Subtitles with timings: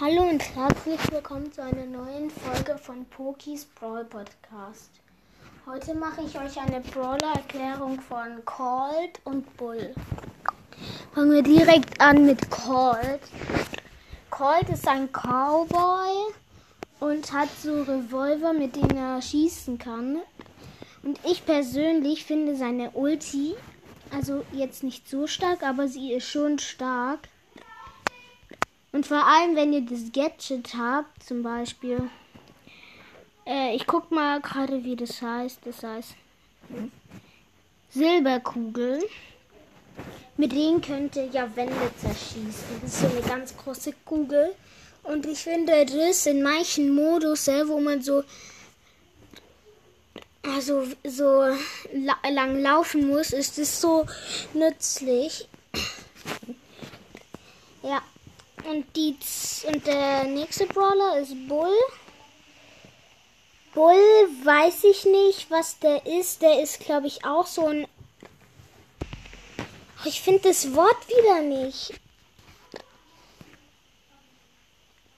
[0.00, 4.88] Hallo und herzlich willkommen zu einer neuen Folge von Pokis Brawl Podcast.
[5.66, 9.94] Heute mache ich euch eine Brawler-Erklärung von Colt und Bull.
[11.14, 13.20] Fangen wir direkt an mit Colt.
[14.30, 16.32] Colt ist ein Cowboy
[17.00, 20.22] und hat so Revolver, mit denen er schießen kann.
[21.02, 23.56] Und ich persönlich finde seine Ulti,
[24.10, 27.28] also jetzt nicht so stark, aber sie ist schon stark.
[28.92, 32.10] Und vor allem, wenn ihr das Gadget habt, zum Beispiel.
[33.46, 35.60] Äh, ich guck mal gerade, wie das heißt.
[35.64, 36.14] Das heißt
[37.90, 39.02] Silberkugel.
[40.36, 42.80] Mit denen könnt ihr ja Wände zerschießen.
[42.82, 44.54] Das ist so eine ganz große Kugel.
[45.02, 48.22] Und ich finde das in manchen Modus, wo man so
[50.42, 51.44] also so
[51.92, 54.06] la lang laufen muss, ist es so
[54.54, 55.48] nützlich.
[57.82, 58.02] Ja.
[58.70, 59.16] Und, die,
[59.66, 61.76] und der nächste Brawler ist Bull.
[63.74, 63.96] Bull
[64.44, 66.40] weiß ich nicht, was der ist.
[66.40, 67.88] Der ist, glaube ich, auch so ein.
[70.04, 71.94] Ich finde das Wort wieder nicht.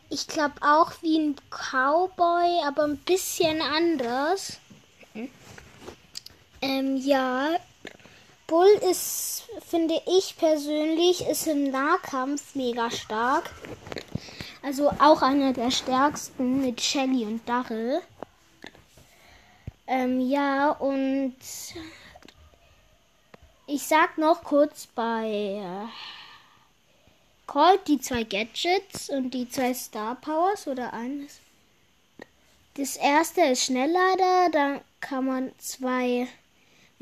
[0.09, 4.61] Ich glaube auch wie ein Cowboy, aber ein bisschen anders.
[6.62, 7.56] Ähm, ja,
[8.53, 13.50] Bull ist, finde ich persönlich, ist im Nahkampf mega stark.
[14.62, 18.03] Also auch einer der stärksten mit Shelly und Darrell.
[19.86, 21.34] Ähm, ja, und
[23.67, 25.89] ich sag noch kurz bei äh,
[27.47, 31.41] Colt die zwei Gadgets und die zwei Star Powers oder eines.
[32.75, 36.28] Das erste ist Schnellleiter, da kann man zwei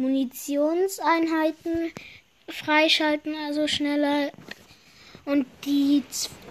[0.00, 1.92] Munitionseinheiten
[2.48, 4.32] freischalten, also schneller.
[5.24, 6.02] Und die,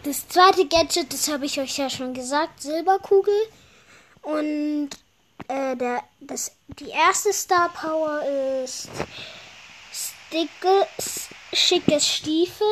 [0.04, 3.34] das zweite Gadget, das habe ich euch ja schon gesagt, Silberkugel.
[4.22, 4.90] Und
[5.48, 8.22] äh, der, das, die erste Star Power
[8.64, 8.90] ist
[9.92, 10.88] Sticke,
[11.54, 12.68] schickes Stiefel.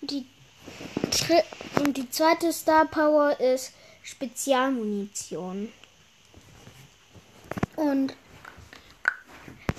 [0.00, 0.26] Und die,
[1.76, 3.72] und die zweite Star Power ist
[4.02, 5.72] Spezialmunition.
[7.76, 8.14] Und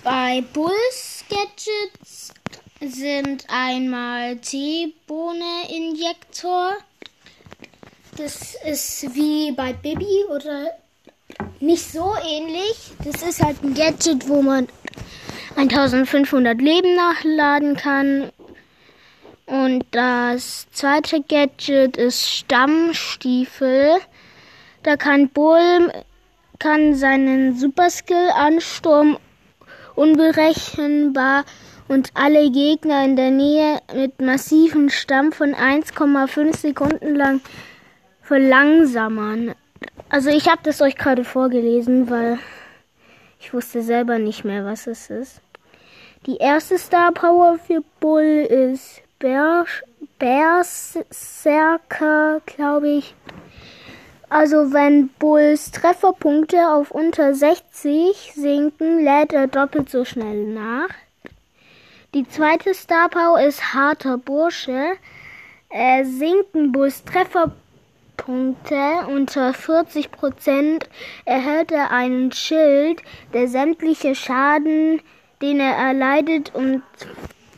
[0.06, 2.32] bei Bulls Gadgets
[2.80, 6.76] sind einmal T-Bohne-Injektor.
[8.16, 10.70] Das ist wie bei Bibi oder
[11.60, 12.92] nicht so ähnlich.
[13.04, 14.68] Das ist halt ein Gadget, wo man
[15.56, 18.32] 1500 Leben nachladen kann.
[19.48, 23.98] Und das zweite Gadget ist Stammstiefel.
[24.84, 25.92] Da kann Bull
[26.60, 29.18] kann seinen Superskill Ansturm
[29.96, 31.46] unberechenbar
[31.88, 37.42] und alle Gegner in der Nähe mit massivem Stamm von 1,5 Sekunden lang
[38.22, 39.54] verlangsamern.
[40.10, 42.40] Also ich habe das euch gerade vorgelesen, weil
[43.40, 45.42] ich wusste selber nicht mehr, was es ist.
[46.26, 49.02] Die erste Star Power für Bull ist
[50.18, 50.82] Berserker,
[52.46, 53.14] glaube ich.
[54.30, 60.90] Also wenn Bulls Trefferpunkte auf unter 60 sinken, lädt er doppelt so schnell nach.
[62.16, 64.94] Die zweite Star Power ist harter Bursche.
[65.70, 70.86] Äh, sinken Bulls Trefferpunkte unter 40%
[71.26, 73.04] erhält er einen Schild,
[73.34, 75.02] der sämtliche Schaden,
[75.42, 76.82] den er erleidet, um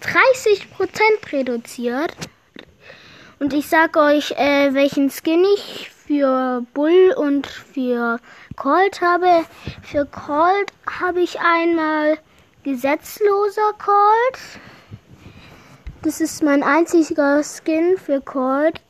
[0.02, 2.16] 30% reduziert.
[3.40, 8.20] Und ich sag euch, äh, welchen Skin ich für Bull und für
[8.56, 9.46] Colt habe.
[9.84, 12.18] Für Colt habe ich einmal
[12.64, 14.40] gesetzloser Colt.
[16.04, 18.82] Das ist mein einziger Skin für Colt.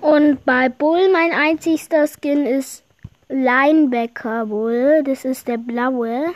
[0.00, 2.84] Und bei Bull mein einzigster Skin ist
[3.28, 5.02] Linebacker Bull.
[5.04, 6.32] Das ist der blaue.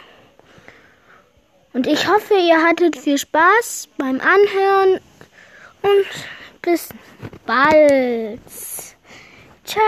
[1.72, 5.00] Und ich hoffe, ihr hattet viel Spaß beim Anhören
[5.82, 6.06] und
[6.62, 6.88] bis
[7.46, 8.40] bald.
[9.64, 9.84] Childress.